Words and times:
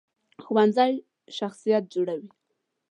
ښوونځی 0.43 0.93
شخصیت 1.37 1.83
جوړوي 1.93 2.27